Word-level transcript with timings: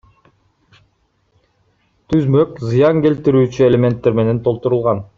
Түзмөк 2.13 2.57
зыян 2.71 3.05
келтирүүчү 3.07 3.65
элементтер 3.71 4.21
менен 4.23 4.45
толтурулган. 4.49 5.09